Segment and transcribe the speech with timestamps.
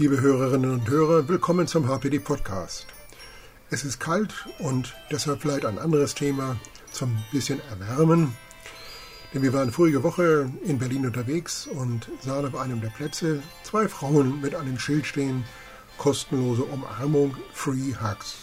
[0.00, 2.86] Liebe Hörerinnen und Hörer, willkommen zum HPD Podcast.
[3.68, 6.56] Es ist kalt und deshalb vielleicht ein anderes Thema
[6.92, 8.36] zum bisschen erwärmen.
[9.34, 13.88] Denn wir waren vorige Woche in Berlin unterwegs und sahen auf einem der Plätze zwei
[13.88, 15.42] Frauen mit einem Schild stehen,
[15.96, 18.36] kostenlose Umarmung, Free Hugs.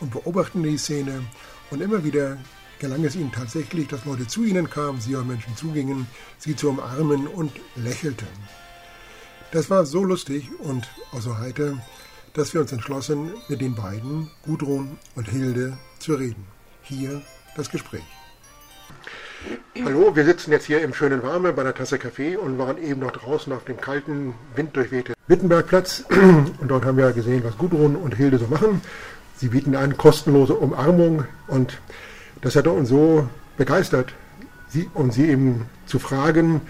[0.00, 1.22] Und beobachten die Szene
[1.70, 2.36] und immer wieder
[2.80, 6.70] gelang es ihnen tatsächlich, dass Leute zu ihnen kamen, sie auf Menschen zugingen, sie zu
[6.70, 8.26] umarmen und lächelten.
[9.50, 11.78] Das war so lustig und auch so heiter,
[12.34, 16.44] dass wir uns entschlossen, mit den beiden, Gudrun und Hilde, zu reden.
[16.82, 17.22] Hier
[17.56, 18.02] das Gespräch.
[19.82, 23.00] Hallo, wir sitzen jetzt hier im schönen Warme bei einer Tasse Kaffee und waren eben
[23.00, 26.04] noch draußen auf dem kalten, winddurchwehten Wittenbergplatz.
[26.10, 28.82] Und dort haben wir gesehen, was Gudrun und Hilde so machen.
[29.36, 31.78] Sie bieten an kostenlose Umarmung und
[32.40, 34.12] das hat uns so begeistert,
[34.68, 36.60] sie, um sie eben zu fragen,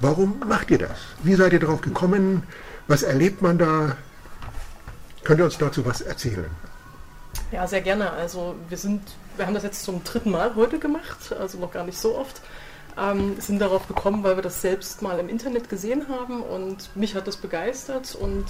[0.00, 0.98] Warum macht ihr das?
[1.22, 2.44] Wie seid ihr darauf gekommen?
[2.86, 3.96] Was erlebt man da?
[5.24, 6.50] Könnt ihr uns dazu was erzählen?
[7.50, 8.12] Ja, sehr gerne.
[8.12, 9.02] Also wir sind,
[9.36, 12.40] wir haben das jetzt zum dritten Mal heute gemacht, also noch gar nicht so oft.
[12.96, 17.14] Ähm, sind darauf gekommen, weil wir das selbst mal im Internet gesehen haben und mich
[17.14, 18.46] hat das begeistert und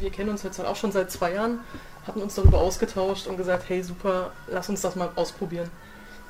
[0.00, 1.60] wir kennen uns jetzt halt auch schon seit zwei Jahren,
[2.06, 5.70] hatten uns darüber ausgetauscht und gesagt, hey super, lass uns das mal ausprobieren.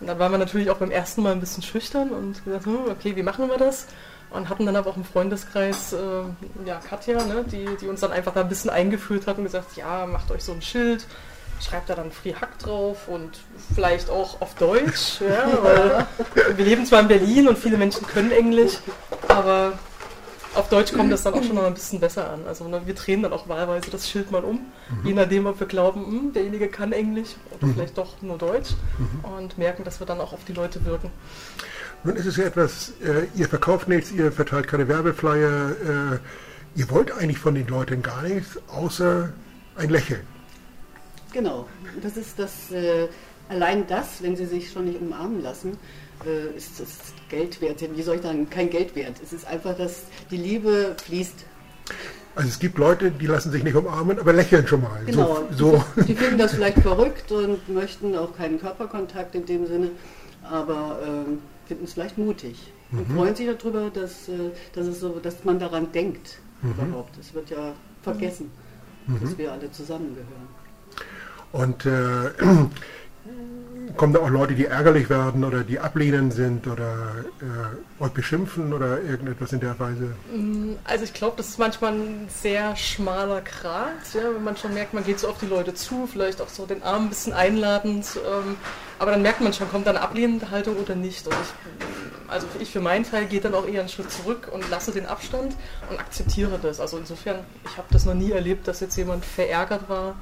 [0.00, 2.91] Und dann waren wir natürlich auch beim ersten Mal ein bisschen schüchtern und gesagt, hm,
[2.91, 3.86] okay, wie machen wir das?
[4.30, 5.96] Und hatten dann aber auch im Freundeskreis äh,
[6.64, 9.77] ja, Katja, ne, die, die uns dann einfach da ein bisschen eingeführt hat und gesagt,
[9.77, 11.06] ja, macht euch so ein Schild,
[11.60, 13.38] schreibt da dann Free Hack drauf und
[13.74, 16.06] vielleicht auch auf Deutsch, ja, weil
[16.56, 18.78] wir leben zwar in Berlin und viele Menschen können Englisch,
[19.28, 19.72] aber
[20.56, 22.47] auf Deutsch kommt das dann auch schon mal ein bisschen besser an.
[22.47, 25.06] Also ne, wir drehen dann auch wahlweise das Schild mal um, mhm.
[25.06, 27.74] je nachdem, ob wir glauben, mh, hm, derjenige kann Englisch oder mhm.
[27.74, 29.24] vielleicht doch nur Deutsch mhm.
[29.36, 31.10] und merken, dass wir dann auch auf die Leute wirken.
[32.05, 36.91] Nun ist es ja etwas, äh, ihr verkauft nichts, ihr verteilt keine Werbeflyer, äh, ihr
[36.91, 39.33] wollt eigentlich von den Leuten gar nichts, außer
[39.77, 40.20] ein Lächeln.
[41.33, 41.66] Genau,
[42.03, 43.08] das ist das, äh,
[43.48, 45.76] allein das, wenn sie sich schon nicht umarmen lassen,
[46.25, 46.88] äh, ist das
[47.28, 47.82] Geld wert.
[47.94, 49.16] Wie soll ich sagen, kein Geld wert.
[49.22, 51.44] Es ist einfach, dass die Liebe fließt.
[52.34, 55.03] Also es gibt Leute, die lassen sich nicht umarmen, aber lächeln schon mal.
[55.06, 55.47] Genau.
[55.50, 56.03] So, so.
[56.04, 59.91] Die finden das vielleicht verrückt und möchten auch keinen Körperkontakt in dem Sinne,
[60.43, 63.16] aber ähm, finden es vielleicht mutig und mhm.
[63.16, 66.71] freuen sich darüber, dass, äh, dass, es so, dass man daran denkt mhm.
[66.72, 67.16] überhaupt.
[67.19, 68.50] Es wird ja vergessen,
[69.06, 69.21] mhm.
[69.21, 70.49] dass wir alle zusammengehören.
[71.53, 72.31] Und äh,
[73.97, 78.72] kommen da auch Leute, die ärgerlich werden oder die ablehnend sind oder äh, euch beschimpfen
[78.72, 80.15] oder irgendetwas in der Weise?
[80.34, 84.75] Mm, also ich glaube, das ist manchmal ein sehr schmaler Grat, ja, wenn man schon
[84.75, 87.32] merkt, man geht so auf die Leute zu, vielleicht auch so den Arm ein bisschen
[87.32, 88.56] einladend, ähm,
[88.98, 91.26] aber dann merkt man schon, kommt da eine ablehnende Haltung oder nicht.
[91.26, 94.68] Und ich, also ich für meinen Teil gehe dann auch eher einen Schritt zurück und
[94.70, 95.54] lasse den Abstand
[95.90, 96.80] und akzeptiere das.
[96.80, 100.16] Also insofern, ich habe das noch nie erlebt, dass jetzt jemand verärgert war,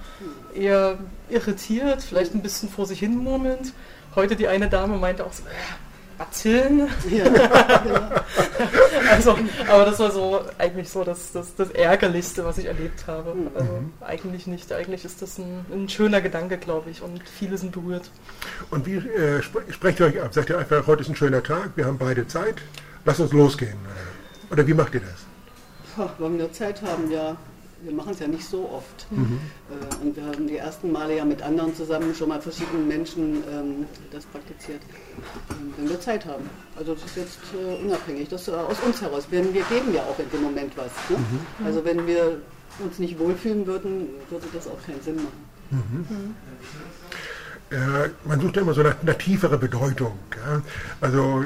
[0.54, 0.98] eher
[1.28, 3.72] irritiert, vielleicht ein bisschen vor sich hin murmelnd.
[4.14, 5.46] Heute die eine Dame meinte auch so, äh,
[6.18, 6.88] Bazillen.
[7.10, 7.24] Ja,
[9.10, 9.36] also,
[9.68, 13.34] aber das war so eigentlich so das, das, das Ärgerlichste, was ich erlebt habe.
[13.34, 13.48] Mhm.
[13.54, 13.70] Also
[14.00, 14.72] eigentlich nicht.
[14.72, 18.10] Eigentlich ist das ein, ein schöner Gedanke, glaube ich, und viele sind berührt.
[18.70, 20.32] Und wie äh, sprecht ihr euch ab?
[20.32, 22.56] Sagt ihr einfach, heute ist ein schöner Tag, wir haben beide Zeit,
[23.04, 23.76] lass uns losgehen.
[24.50, 26.06] Oder wie macht ihr das?
[26.06, 27.36] Ach, wenn wir Zeit haben, ja
[27.84, 29.06] wir machen es ja nicht so oft.
[29.10, 29.38] Mhm.
[29.70, 33.42] Äh, und wir haben die ersten Male ja mit anderen zusammen schon mal verschiedenen Menschen
[33.50, 34.80] ähm, das praktiziert,
[35.50, 36.48] ähm, wenn wir Zeit haben.
[36.76, 39.26] Also das ist jetzt äh, unabhängig, das ist aus uns heraus.
[39.30, 40.90] Wir, wir geben ja auch in dem Moment was.
[41.08, 41.18] Ne?
[41.18, 41.66] Mhm.
[41.66, 42.40] Also wenn wir
[42.80, 45.44] uns nicht wohlfühlen würden, würde das auch keinen Sinn machen.
[45.70, 46.34] Mhm.
[47.70, 50.18] Äh, man sucht ja immer so nach einer tieferen Bedeutung.
[50.36, 50.62] Ja?
[51.00, 51.44] Also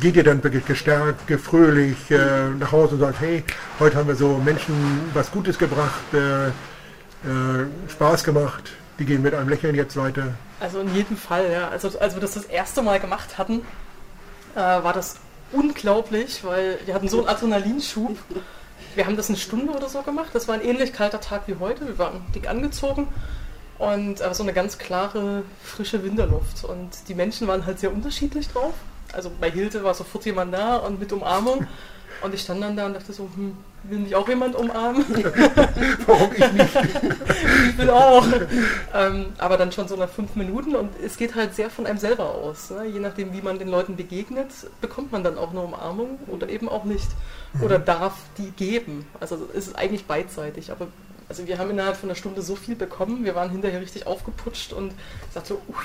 [0.00, 3.44] geht ihr dann wirklich gestärkt, fröhlich äh, nach Hause und sagt, hey,
[3.78, 4.74] heute haben wir so Menschen
[5.14, 6.52] was Gutes gebracht, äh, äh,
[7.88, 10.34] Spaß gemacht, die gehen mit einem Lächeln jetzt weiter?
[10.60, 11.68] Also in jedem Fall, ja.
[11.68, 13.62] Also als wir das das erste Mal gemacht hatten,
[14.54, 15.16] äh, war das
[15.52, 18.16] unglaublich, weil wir hatten so einen Adrenalinschub.
[18.94, 20.30] Wir haben das eine Stunde oder so gemacht.
[20.32, 21.86] Das war ein ähnlich kalter Tag wie heute.
[21.86, 23.08] Wir waren dick angezogen
[23.78, 26.64] und aber so eine ganz klare, frische Winterluft.
[26.64, 28.74] Und die Menschen waren halt sehr unterschiedlich drauf
[29.12, 31.66] also bei Hilde war sofort jemand da und mit Umarmung.
[32.22, 35.04] Und ich stand dann da und dachte so, hm, will mich auch jemand umarmen?
[36.06, 36.76] Warum ich nicht?
[37.70, 38.26] ich will auch.
[38.94, 41.98] Ähm, aber dann schon so nach fünf Minuten und es geht halt sehr von einem
[41.98, 42.70] selber aus.
[42.70, 42.86] Ne?
[42.86, 44.50] Je nachdem, wie man den Leuten begegnet,
[44.80, 47.08] bekommt man dann auch eine Umarmung oder eben auch nicht.
[47.62, 49.06] Oder darf die geben.
[49.20, 50.70] Also es ist eigentlich beidseitig.
[50.70, 50.88] Aber
[51.28, 54.72] also wir haben innerhalb von einer Stunde so viel bekommen, wir waren hinterher richtig aufgeputscht
[54.72, 54.92] und
[55.32, 55.84] sagte so, ui,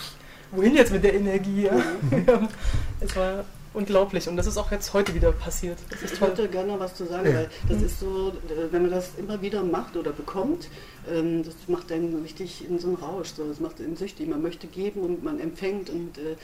[0.52, 1.64] wohin jetzt mit der Energie?
[1.66, 1.74] Ja?
[1.76, 2.48] Mhm.
[3.00, 4.28] es war unglaublich.
[4.28, 5.78] Und das ist auch jetzt heute wieder passiert.
[5.90, 6.28] Das ist Ich toll.
[6.30, 7.36] wollte gerne noch was zu sagen, Ja.
[7.36, 10.68] weil das ist so, äh, wenn man das immer wieder macht oder bekommt,
[11.10, 14.28] ähm, das macht einen richtig in so einen Rausch, so, das macht einen süchtig.
[14.28, 16.36] Man möchte geben und man empfängt und äh,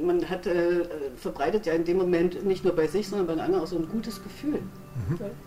[0.00, 0.84] man hat, äh,
[1.20, 3.76] verbreitet ja in dem Moment nicht nur bei sich, sondern bei den anderen auch so
[3.76, 4.60] ein gutes Gefühl.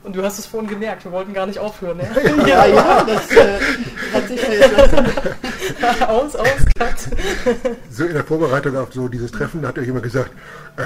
[0.04, 1.98] Und du hast es vorhin gemerkt, wir wollten gar nicht aufhören.
[1.98, 2.08] Ne?
[2.48, 3.60] Ja, ja, das äh,
[4.14, 5.06] hat sich ja jetzt langsam
[6.08, 6.48] aus, aus,
[6.78, 6.96] cut.
[7.92, 10.32] So in der Vorbereitung auf so dieses Treffen hat er immer gesagt,
[10.78, 10.82] äh,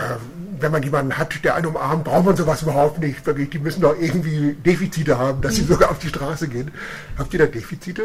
[0.60, 3.26] wenn man jemanden hat, der einen umarmt, braucht man sowas überhaupt nicht.
[3.26, 6.72] Wirklich, Die müssen doch irgendwie Defizite haben, dass sie sogar auf die Straße gehen.
[7.18, 8.04] Habt ihr da Defizite?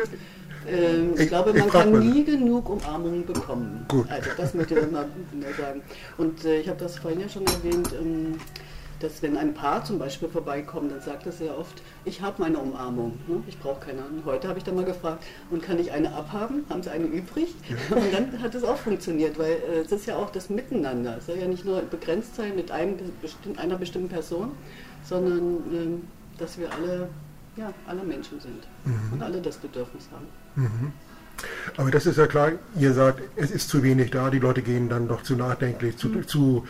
[0.66, 2.00] Ähm, ich, Ich- glaube, ich man frag kann mal.
[2.00, 3.84] nie genug Umarmungen bekommen.
[3.88, 4.06] Gut.
[4.10, 5.80] Also das möchte ich mal mal sagen.
[6.18, 8.34] Und äh, ich habe das vorhin ja schon erwähnt, ähm,
[9.00, 12.58] dass wenn ein Paar zum Beispiel vorbeikommt, dann sagt es sehr oft, ich habe meine
[12.58, 13.42] Umarmung, ne?
[13.46, 14.02] ich brauche keine.
[14.04, 16.64] Und heute habe ich dann mal gefragt, und kann ich eine abhaben?
[16.68, 17.54] Haben Sie eine übrig?
[17.90, 21.16] Und dann hat es auch funktioniert, weil äh, es ist ja auch das Miteinander.
[21.18, 24.52] Es soll ja nicht nur begrenzt sein mit einem, bestimm- einer bestimmten Person,
[25.04, 25.40] sondern
[25.72, 26.02] ähm,
[26.38, 27.08] dass wir alle,
[27.56, 28.66] ja, alle Menschen sind
[29.12, 30.26] und alle das Bedürfnis haben.
[31.76, 34.88] Aber das ist ja klar, ihr sagt, es ist zu wenig da, die Leute gehen
[34.88, 36.66] dann doch zu nachdenklich, zu, zu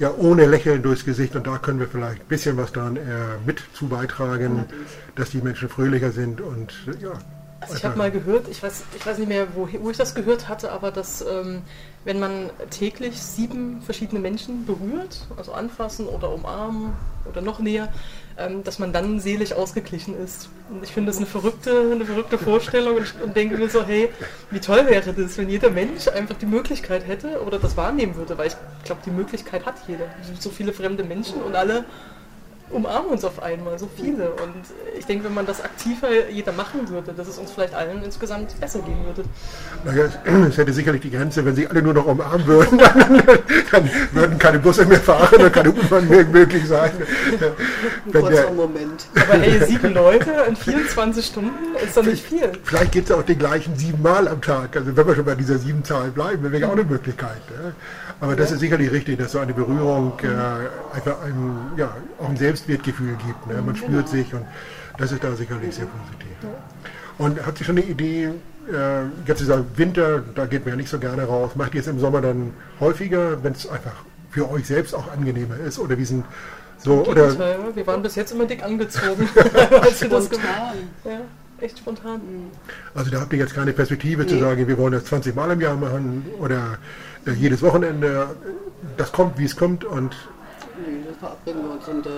[0.00, 3.00] ja, ohne Lächeln durchs Gesicht und da können wir vielleicht ein bisschen was dran äh,
[3.44, 4.64] mit zu beitragen,
[5.14, 7.12] dass die Menschen fröhlicher sind und äh, ja.
[7.60, 10.14] Also ich habe mal gehört, ich weiß, ich weiß nicht mehr, wo, wo ich das
[10.14, 11.60] gehört hatte, aber dass ähm,
[12.06, 16.94] wenn man täglich sieben verschiedene Menschen berührt, also anfassen oder umarmen
[17.28, 17.92] oder noch näher,
[18.64, 20.48] dass man dann seelisch ausgeglichen ist.
[20.70, 24.10] Und ich finde das eine verrückte, eine verrückte Vorstellung und, und denke mir so, hey,
[24.50, 28.38] wie toll wäre das, wenn jeder Mensch einfach die Möglichkeit hätte oder das wahrnehmen würde,
[28.38, 30.06] weil ich glaube, die Möglichkeit hat jeder.
[30.20, 31.84] Es sind so viele fremde Menschen und alle
[32.70, 34.30] umarmen uns auf einmal, so viele.
[34.30, 34.64] Und
[34.98, 38.58] ich denke, wenn man das aktiver jeder machen würde, dass es uns vielleicht allen insgesamt
[38.60, 39.24] besser gehen würde.
[39.84, 43.24] Naja, es, es hätte sicherlich die Grenze, wenn sie alle nur noch umarmen würden, dann,
[43.72, 46.90] dann würden keine Busse mehr fahren und keine U-Bahn mehr möglich sein.
[47.30, 49.06] Ein Wenn kurzer der, Moment.
[49.14, 52.52] Aber hey, sieben Leute in 24 Stunden ist doch nicht viel.
[52.62, 54.76] vielleicht geht es auch den gleichen siebenmal am Tag.
[54.76, 57.40] Also wenn wir schon bei dieser sieben Zahl bleiben, wäre ja auch eine Möglichkeit.
[57.50, 57.72] Ja.
[58.20, 60.26] Aber das ist sicherlich richtig, dass so eine Berührung äh,
[60.94, 63.46] einfach ein, ja, auch ein Selbstwertgefühl gibt.
[63.46, 63.62] Ne?
[63.62, 64.44] Man spürt sich und
[64.98, 66.52] das ist da sicherlich sehr positiv.
[67.16, 68.30] Und habt ihr schon eine Idee,
[68.70, 71.86] äh, jetzt dieser Winter, da geht man ja nicht so gerne raus, macht ihr es
[71.86, 75.78] im Sommer dann häufiger, wenn es einfach für euch selbst auch angenehmer ist?
[75.78, 76.24] Oder wie sind
[76.82, 77.58] so, oder ne?
[77.74, 79.28] wir waren bis jetzt immer dick angezogen,
[79.82, 80.76] als wir das gemacht Spontan.
[81.04, 81.20] Ja,
[81.60, 82.20] echt spontan.
[82.94, 84.40] Also da habt ihr jetzt keine Perspektive zu Nee.
[84.40, 86.78] sagen, wir wollen das 20 Mal im Jahr machen oder
[87.26, 88.34] jedes Wochenende.
[88.96, 90.14] Das kommt, wie es kommt und
[90.86, 92.10] Nee, das verabreden wir uns und äh,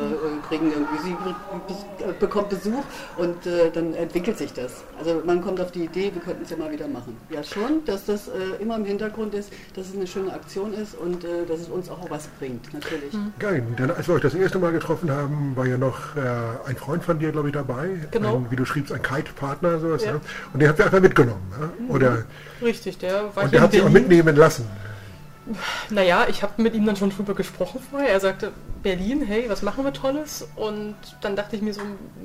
[0.48, 2.84] kriegen irgendwie, sie äh, bekommt Besuch
[3.16, 4.84] und äh, dann entwickelt sich das.
[4.98, 7.16] Also man kommt auf die Idee, wir könnten es ja mal wieder machen.
[7.30, 10.94] Ja schon, dass das äh, immer im Hintergrund ist, dass es eine schöne Aktion ist
[10.94, 13.12] und äh, dass es uns auch was bringt, natürlich.
[13.38, 13.64] geil.
[13.78, 16.20] Denn als wir euch das erste Mal getroffen haben, war ja noch äh,
[16.68, 17.88] ein Freund von dir, glaube ich, dabei.
[18.12, 18.36] Genau.
[18.36, 19.80] Ein, wie du schriebst, ein Kite-Partner.
[19.80, 20.12] Sowas, Ja.
[20.12, 20.20] ne?
[20.52, 21.42] Und den habt ihr einfach mitgenommen.
[21.58, 21.92] Ne?
[21.92, 22.24] Oder,
[22.62, 24.66] Richtig, der war und der hat sich auch mitnehmen lassen.
[25.90, 28.10] Naja, ich habe mit ihm dann schon drüber gesprochen vorher.
[28.10, 28.52] Er sagte,
[28.82, 30.48] Berlin, hey, was machen wir Tolles?
[30.54, 31.80] Und dann dachte ich mir so,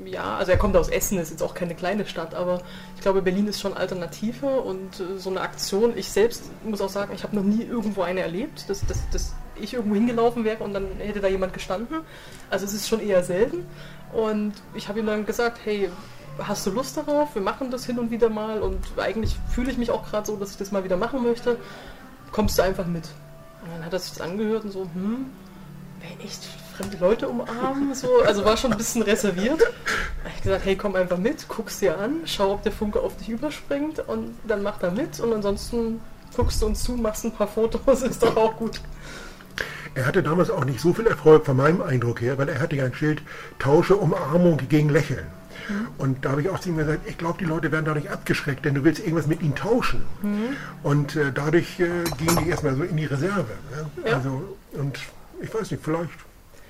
[0.06, 2.62] ja, also er kommt aus Essen, ist jetzt auch keine kleine Stadt, aber
[2.96, 6.90] ich glaube, Berlin ist schon alternativer und äh, so eine Aktion, ich selbst muss auch
[6.90, 10.64] sagen, ich habe noch nie irgendwo eine erlebt, dass, dass, dass ich irgendwo hingelaufen wäre
[10.64, 12.02] und dann hätte da jemand gestanden.
[12.52, 13.66] Also es ist schon eher selten.
[14.14, 15.90] Und ich habe ihm dann gesagt, hey,
[16.40, 17.34] hast du Lust darauf?
[17.34, 20.36] Wir machen das hin und wieder mal und eigentlich fühle ich mich auch gerade so,
[20.36, 21.58] dass ich das mal wieder machen möchte
[22.32, 23.08] kommst du einfach mit.
[23.64, 25.28] Und dann hat er sich das angehört und so, hm,
[26.00, 29.60] wer echt fremde Leute umarmen, so, also war schon ein bisschen reserviert.
[29.62, 33.18] Da ich gesagt, hey, komm einfach mit, guck's dir an, schau, ob der Funke auf
[33.18, 36.00] dich überspringt und dann mach da mit und ansonsten
[36.36, 38.80] guckst du uns zu, machst ein paar Fotos, ist doch auch gut.
[39.96, 42.76] Er hatte damals auch nicht so viel Erfolg von meinem Eindruck her, weil er hatte
[42.76, 43.24] ja ein Schild,
[43.58, 45.26] tausche Umarmung gegen Lächeln.
[45.98, 48.66] Und da habe ich auch zu ihm gesagt, ich glaube, die Leute werden dadurch abgeschreckt,
[48.66, 50.04] denn du willst irgendwas mit ihnen tauschen.
[50.84, 53.46] Und äh, dadurch äh, gingen die erstmal so in die Reserve.
[53.72, 54.10] Ne?
[54.10, 54.18] Ja.
[54.18, 55.00] Also, und
[55.42, 56.10] ich weiß nicht, vielleicht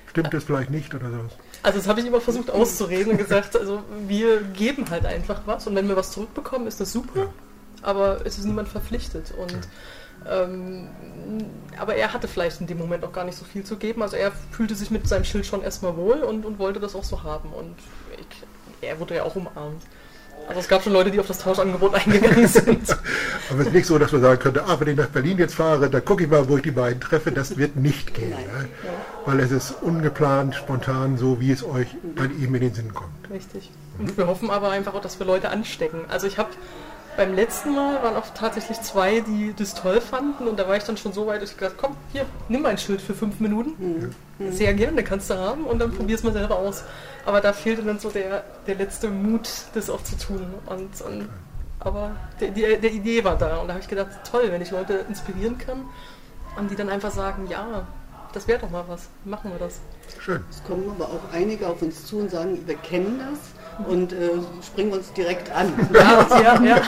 [0.08, 1.18] stimmt das vielleicht nicht oder so.
[1.62, 5.66] Also das habe ich immer versucht auszureden und gesagt, also wir geben halt einfach was
[5.66, 7.28] und wenn wir was zurückbekommen, ist das super,
[7.82, 9.58] aber es ist niemand verpflichtet und
[10.28, 10.88] ähm,
[11.78, 14.16] aber er hatte vielleicht in dem Moment auch gar nicht so viel zu geben, also
[14.16, 17.22] er fühlte sich mit seinem Schild schon erstmal wohl und, und wollte das auch so
[17.22, 17.76] haben und
[18.18, 18.42] ich,
[18.82, 19.82] er wurde ja auch umarmt.
[20.46, 22.96] Also es gab schon Leute, die auf das Tauschangebot eingegangen sind.
[23.50, 25.54] Aber es ist nicht so, dass man sagen könnte, ah, wenn ich nach Berlin jetzt
[25.54, 27.32] fahre, dann gucke ich mal, wo ich die beiden treffe.
[27.32, 28.30] Das wird nicht gehen.
[28.30, 28.62] Nein.
[28.62, 28.68] Ne?
[29.26, 33.30] Weil es ist ungeplant, spontan, so wie es euch dann eben in den Sinn kommt.
[33.30, 33.70] Richtig.
[33.98, 36.00] Und wir hoffen aber einfach auch, dass wir Leute anstecken.
[36.08, 36.50] Also ich habe
[37.18, 40.84] beim letzten Mal waren auch tatsächlich zwei, die das toll fanden und da war ich
[40.84, 44.14] dann schon so weit, dass ich gesagt komm, hier, nimm mein Schild für fünf Minuten.
[44.38, 44.52] Mhm.
[44.52, 46.84] Sehr gerne, kannst du haben und dann probier's mal selber aus.
[47.26, 50.46] Aber da fehlte dann so der, der letzte Mut, das auch zu tun.
[50.66, 51.28] Und, und
[51.80, 54.70] aber die, die, die Idee war da und da habe ich gedacht, toll, wenn ich
[54.70, 55.86] Leute inspirieren kann
[56.56, 57.88] und die dann einfach sagen, ja,
[58.38, 59.80] das wäre doch mal was, machen wir das.
[60.20, 60.44] Schön.
[60.48, 64.30] Es kommen aber auch einige auf uns zu und sagen, wir kennen das und äh,
[64.64, 65.72] springen uns direkt an.
[65.92, 66.82] Ja, ja, ja.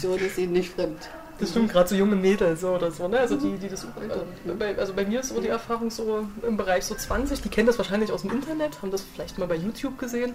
[0.00, 0.98] so ist ihnen nicht fremd.
[1.38, 3.20] Das stimmt, gerade so junge Mädels so oder so, ne?
[3.20, 4.24] Also die, die das, also
[4.58, 7.68] bei, also bei mir ist so die Erfahrung so im Bereich so 20, die kennen
[7.68, 10.34] das wahrscheinlich aus dem Internet, haben das vielleicht mal bei YouTube gesehen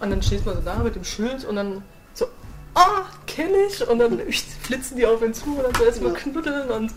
[0.00, 1.82] und dann steht man so da mit dem Schild und dann
[2.14, 2.26] so,
[2.74, 4.18] ah, kenne ich und dann
[4.62, 6.92] flitzen die auf ihn zu und dann so erstmal knuddeln und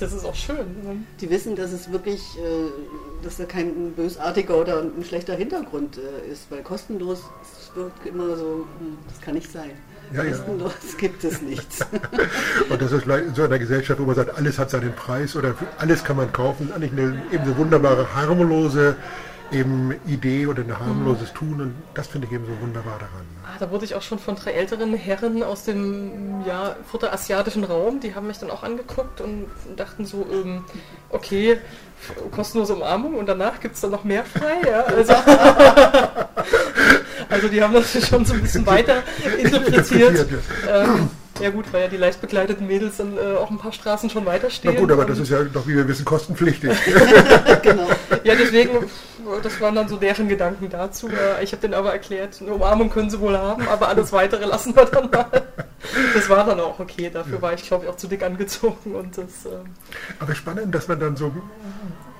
[0.00, 0.56] das ist auch schön.
[0.56, 1.04] Ne?
[1.20, 6.32] Die wissen, dass es wirklich, äh, dass da kein bösartiger oder ein schlechter Hintergrund äh,
[6.32, 7.22] ist, weil kostenlos
[7.74, 9.70] wird immer so, hm, das kann nicht sein.
[10.12, 10.98] Ja, kostenlos ja.
[10.98, 11.80] gibt es nichts.
[12.68, 15.54] Und das ist in so einer Gesellschaft, wo man sagt, alles hat seinen Preis oder
[15.78, 18.96] alles kann man kaufen, eigentlich eine eben so wunderbare, harmlose
[19.52, 21.36] eben Idee oder ein harmloses mhm.
[21.36, 23.26] Tun und das finde ich eben so wunderbar daran.
[23.44, 26.76] Ah, da wurde ich auch schon von drei älteren Herren aus dem ja,
[27.10, 30.64] asiatischen Raum, die haben mich dann auch angeguckt und dachten so, ähm,
[31.10, 31.58] okay,
[32.30, 34.68] kostenlose Umarmung und danach gibt es dann noch mehr frei.
[34.68, 34.84] Ja?
[34.84, 35.12] Also,
[37.28, 39.02] also die haben das schon so ein bisschen weiter
[39.38, 40.26] interpretiert.
[40.68, 44.10] Ähm, ja gut, weil ja die leicht bekleideten Mädels dann äh, auch ein paar Straßen
[44.10, 44.74] schon weiterstehen.
[44.74, 46.70] Na gut, aber das ist ja doch, wie wir wissen, kostenpflichtig.
[47.62, 47.88] genau.
[48.24, 48.90] Ja, deswegen,
[49.42, 51.08] das waren dann so deren Gedanken dazu.
[51.08, 54.44] Äh, ich habe denen aber erklärt, eine Umarmung können sie wohl haben, aber alles Weitere
[54.44, 55.42] lassen wir dann mal.
[56.14, 57.10] Das war dann auch okay.
[57.12, 57.42] Dafür ja.
[57.42, 58.94] war ich, glaube ich, auch zu dick angezogen.
[58.94, 59.58] Und das, äh
[60.18, 61.32] aber spannend, dass man dann so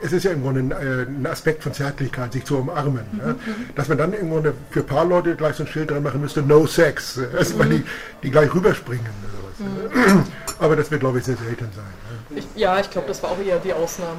[0.03, 3.05] es ist ja im Grunde ein, äh, Aspekt von Zärtlichkeit, sich zu umarmen.
[3.13, 3.21] Mhm.
[3.21, 3.35] Ja?
[3.75, 6.21] Dass man dann im Grunde für ein paar Leute gleich so ein Schild dran machen
[6.21, 7.71] müsste, no sex, also mhm.
[7.71, 7.85] die,
[8.23, 9.07] die gleich rüberspringen.
[9.59, 10.25] Mhm.
[10.59, 12.45] Aber das wird, glaube ich, sehr selten sein.
[12.55, 14.19] Ja, ich glaube, das war auch eher die Ausnahme.